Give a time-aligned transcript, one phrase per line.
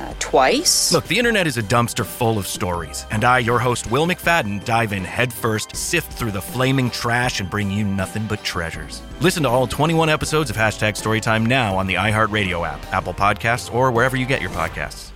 [0.00, 0.92] Uh, twice.
[0.92, 4.64] Look, the internet is a dumpster full of stories, and I, your host, Will McFadden,
[4.64, 9.02] dive in headfirst, sift through the flaming trash, and bring you nothing but treasures.
[9.20, 13.72] Listen to all 21 episodes of Hashtag Storytime now on the iHeartRadio app, Apple Podcasts,
[13.74, 15.10] or wherever you get your podcasts.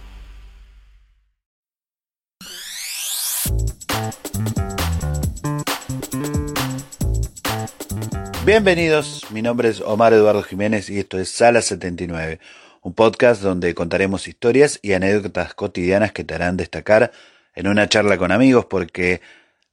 [8.45, 12.39] Bienvenidos, mi nombre es Omar Eduardo Jiménez y esto es Sala 79,
[12.85, 17.13] un podcast donde contaremos historias y anécdotas cotidianas que te harán destacar
[17.55, 19.23] en una charla con amigos porque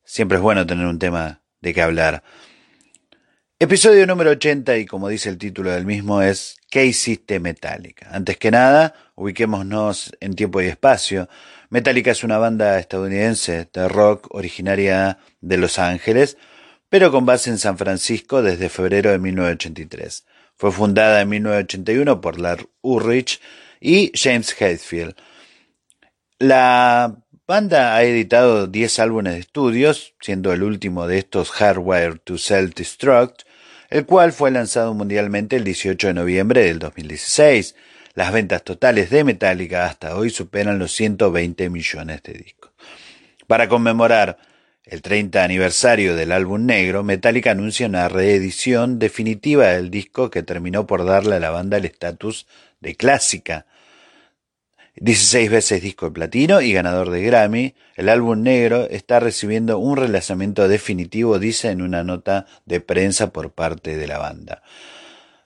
[0.05, 2.23] siempre es bueno tener un tema de qué hablar.
[3.59, 8.07] Episodio número 80 y como dice el título del mismo es ¿Qué hiciste Metallica?
[8.11, 11.27] Antes que nada, ubiquémonos en tiempo y espacio.
[11.70, 16.37] Metallica es una banda estadounidense de rock originaria de Los Ángeles,
[16.87, 20.23] pero con base en San Francisco desde febrero de 1983.
[20.62, 23.41] Fue fundada en 1981 por Lars Ulrich
[23.79, 25.15] y James Hetfield.
[26.37, 32.35] La banda ha editado 10 álbumes de estudios, siendo el último de estos Hardware to
[32.35, 33.41] Self-Destruct,
[33.90, 37.73] el cual fue lanzado mundialmente el 18 de noviembre del 2016.
[38.13, 42.71] Las ventas totales de Metallica hasta hoy superan los 120 millones de discos.
[43.48, 44.37] Para conmemorar
[44.85, 50.87] el 30 aniversario del álbum negro, Metallica anuncia una reedición definitiva del disco que terminó
[50.87, 52.48] por darle a la banda el estatus
[52.79, 53.68] de clásica.
[54.96, 59.98] 16 veces disco de platino y ganador de Grammy, el álbum negro está recibiendo un
[59.98, 64.63] relanzamiento definitivo, dice en una nota de prensa por parte de la banda.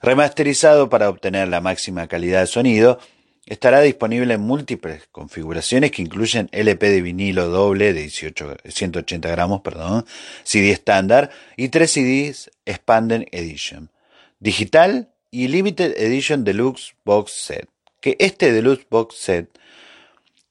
[0.01, 2.99] Remasterizado para obtener la máxima calidad de sonido,
[3.47, 9.61] Estará disponible en múltiples configuraciones que incluyen LP de vinilo doble de 18, 180 gramos,
[9.61, 10.05] perdón,
[10.43, 13.91] CD estándar y tres CDs Expanded Edition,
[14.39, 17.69] digital y Limited Edition Deluxe Box Set.
[18.01, 19.59] Que este Deluxe Box Set,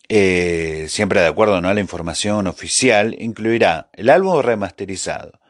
[0.09, 1.71] eh, siempre de acuerdo ¿no?
[1.71, 5.41] a la información oficial, incluirá el álbum remasterizado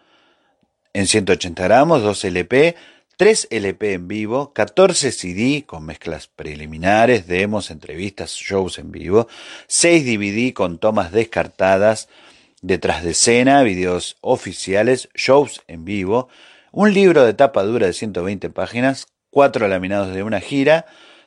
[0.95, 2.77] en 180 gramos, dos LP,
[3.17, 9.29] 3 LP en vivo, 14 CD con mezclas preliminares, demos, entrevistas, shows en vivo,
[9.69, 12.09] 6 DVD con tomas descartadas
[12.61, 16.29] detrás de escena, videos oficiales, shows en vivo,
[16.73, 20.87] un libro de tapa dura de 120 páginas, 4 laminados de una gira,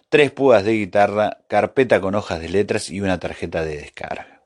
[0.09, 4.41] 3 púas de guitarra, carpeta con hojas de letras y una tarjeta de descarga.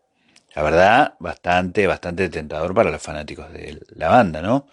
[0.53, 4.68] La verdad, bastante, bastante tentador para los fanáticos de la banda, ¿no?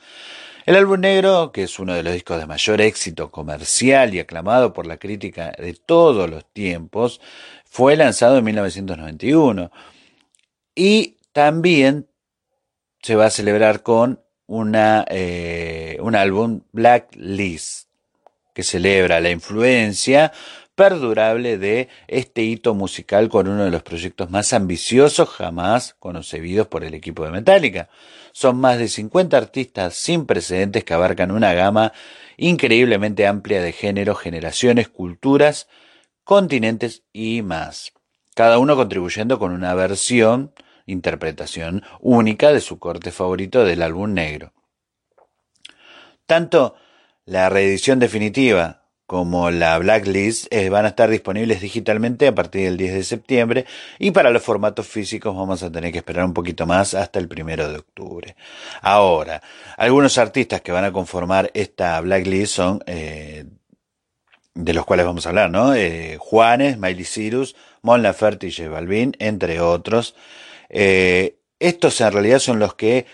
[0.69, 4.75] El álbum negro, que es uno de los discos de mayor éxito comercial y aclamado
[4.75, 7.23] por la crítica de todos los tiempos,
[7.65, 9.71] fue lanzado en 1991
[10.75, 12.07] y también
[13.03, 17.89] se va a celebrar con una, eh, un álbum Blacklist
[18.53, 20.33] que celebra la influencia
[20.79, 26.85] perdurable de este hito musical con uno de los proyectos más ambiciosos jamás concebidos por
[26.85, 27.89] el equipo de Metallica.
[28.31, 31.93] Son más de 50 artistas sin precedentes que abarcan una gama
[32.37, 35.67] increíblemente amplia de géneros, generaciones, culturas,
[36.23, 37.93] continentes y más.
[38.37, 40.53] Cada uno contribuyendo con una versión,
[40.87, 44.53] interpretación única de su corte favorito del álbum negro.
[46.25, 46.77] Tanto
[47.25, 52.77] la reedición definitiva como la Blacklist eh, van a estar disponibles digitalmente a partir del
[52.77, 53.65] 10 de septiembre
[53.99, 57.27] y para los formatos físicos vamos a tener que esperar un poquito más hasta el
[57.27, 58.37] primero de octubre.
[58.83, 59.43] Ahora,
[59.79, 63.47] algunos artistas que van a conformar esta Blacklist son eh,
[64.53, 65.75] de los cuales vamos a hablar, ¿no?
[65.75, 70.17] Eh, Juanes, Miley Cyrus, Mon Laferte y J Balvin, entre otros.
[70.69, 73.07] estos en realidad son los que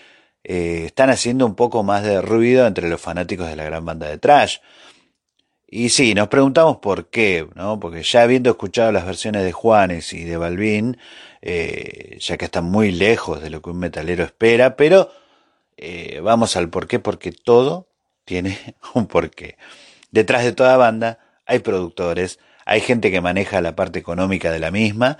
[0.43, 4.17] están haciendo un poco más de ruido entre los fanáticos de la gran banda de
[4.17, 4.57] trash.
[5.67, 7.79] Y sí, nos preguntamos por qué, ¿no?
[7.79, 10.97] Porque ya habiendo escuchado las versiones de Juanes y de Balvin,
[11.41, 15.11] eh, ya que están muy lejos de lo que un metalero espera, pero
[15.77, 17.89] eh, vamos al por qué, porque todo
[18.25, 19.57] tiene un porqué.
[20.11, 24.71] Detrás de toda banda hay productores, hay gente que maneja la parte económica de la
[24.71, 25.17] misma,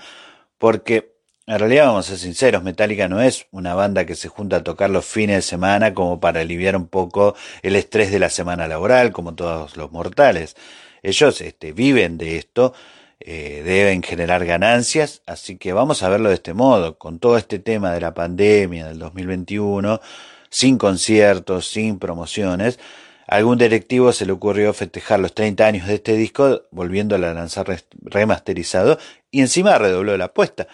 [0.58, 1.15] porque
[1.48, 4.64] en realidad, vamos a ser sinceros, Metallica no es una banda que se junta a
[4.64, 8.68] tocar los fines de semana como para aliviar un poco el estrés de la semana
[8.68, 10.56] laboral, como todos los mortales.
[11.04, 12.74] Ellos este, viven de esto,
[13.20, 17.60] eh, deben generar ganancias, así que vamos a verlo de este modo, con todo este
[17.60, 20.02] tema de la pandemia del 2021,
[20.50, 22.80] sin conciertos, sin promociones,
[23.28, 27.68] algún directivo se le ocurrió festejar los 30 años de este disco volviéndolo a lanzar
[28.02, 29.00] remasterizado
[29.32, 30.68] y encima redobló la apuesta.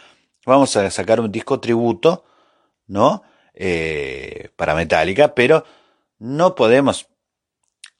[0.45, 2.25] Vamos a sacar un disco tributo,
[2.87, 3.23] ¿no?
[3.53, 5.65] Eh, para Metallica, pero
[6.19, 7.07] no podemos,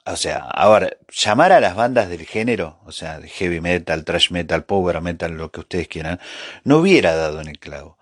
[0.05, 4.31] o sea, ahora, llamar a las bandas del género, o sea, de heavy metal, thrash
[4.31, 6.19] metal, power metal, lo que ustedes quieran,
[6.63, 7.97] no hubiera dado en el clavo.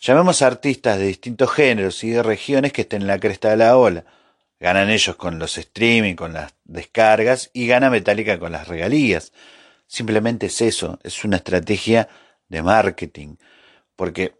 [0.00, 3.56] Llamemos a artistas de distintos géneros y de regiones que estén en la cresta de
[3.56, 4.04] la ola
[4.60, 9.32] Ganan ellos con los streaming, con las descargas y gana Metallica con las regalías.
[9.86, 12.08] Simplemente es eso, es una estrategia
[12.48, 13.36] de marketing.
[13.96, 14.34] Porque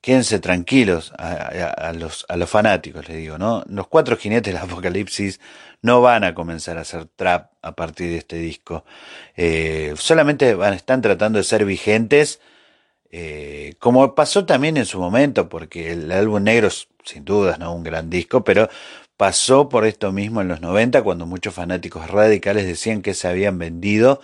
[0.00, 3.64] quédense tranquilos a, los, a los fanáticos, les digo, ¿no?
[3.68, 5.40] Los cuatro jinetes del apocalipsis
[5.82, 8.84] no van a comenzar a hacer trap a partir de este disco.
[9.36, 12.40] Eh, solamente van, están tratando de ser vigentes,
[13.10, 17.74] eh, como pasó también en su momento, porque el álbum negro es sin dudas no
[17.74, 18.68] un gran disco, pero
[19.16, 23.58] pasó por esto mismo en los 90, cuando muchos fanáticos radicales decían que se habían
[23.58, 24.20] vendido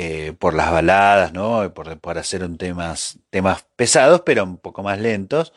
[0.00, 1.74] eh, por las baladas, ¿no?
[1.74, 5.52] Por, por hacer un temas, temas pesados, pero un poco más lentos.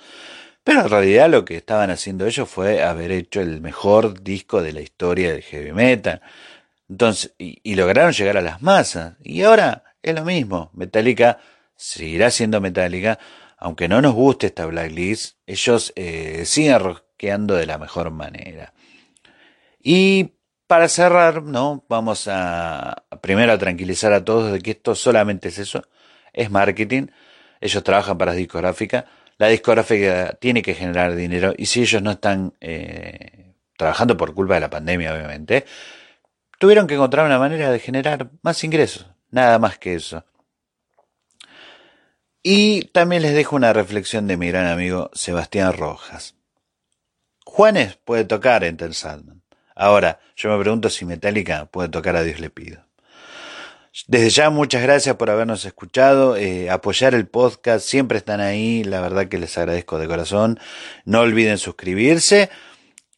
[0.64, 4.74] Pero en realidad lo que estaban haciendo ellos fue haber hecho el mejor disco de
[4.74, 6.22] la historia del heavy metal.
[6.90, 9.16] Entonces, y, lograron llegar a las masas.
[9.24, 10.72] Y ahora es lo mismo.
[10.74, 11.38] Metallica
[11.76, 13.20] seguirá siendo Metallica.
[13.58, 18.74] Aunque no nos guste esta blacklist, ellos eh, siguen de la mejor manera.
[19.80, 20.34] Y
[20.72, 21.84] para cerrar, ¿no?
[21.90, 25.84] Vamos a primero a tranquilizar a todos de que esto solamente es eso,
[26.32, 27.08] es marketing.
[27.60, 29.06] Ellos trabajan para la discográfica.
[29.38, 34.54] La discográfica tiene que generar dinero y si ellos no están eh, trabajando por culpa
[34.54, 35.66] de la pandemia, obviamente,
[36.58, 39.08] tuvieron que encontrar una manera de generar más ingresos.
[39.30, 40.24] Nada más que eso.
[42.42, 46.36] Y también les dejo una reflexión de mi gran amigo Sebastián Rojas.
[47.44, 49.41] Juanes puede tocar Enter Sandman.
[49.76, 52.84] Ahora, yo me pregunto si Metallica puede tocar a Dios le pido.
[54.08, 59.02] Desde ya, muchas gracias por habernos escuchado, eh, apoyar el podcast, siempre están ahí, la
[59.02, 60.60] verdad que les agradezco de corazón.
[61.04, 62.50] No olviden suscribirse,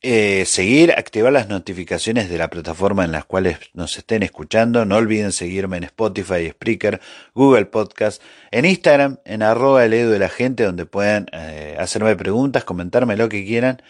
[0.06, 4.84] eh, seguir, activar las notificaciones de la plataforma en las cuales nos estén escuchando.
[4.84, 7.00] No olviden seguirme en Spotify, Spreaker,
[7.34, 8.22] Google Podcast,
[8.52, 13.16] en Instagram, en arroba el edu de la gente, donde puedan eh, hacerme preguntas, comentarme
[13.16, 13.82] lo que quieran.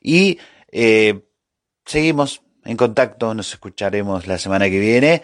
[0.00, 0.40] Y
[0.72, 1.20] eh,
[1.90, 5.22] seguimos en contacto, nos escucharemos la semana que viene.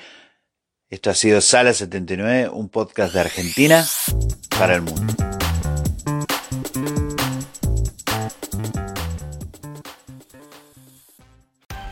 [0.91, 3.87] Esto ha sido Sala 79, un podcast de Argentina
[4.59, 5.15] para el mundo.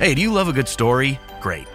[0.01, 1.19] Hey, do you love a good story?
[1.41, 1.74] Great.